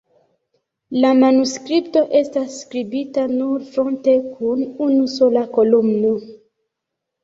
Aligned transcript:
La 1.03 1.11
manuskripto 1.23 2.03
estas 2.21 2.57
skribita 2.63 3.29
nur 3.37 3.69
fronte 3.77 4.19
kun 4.35 4.69
unusola 4.91 5.49
kolumno. 5.57 6.21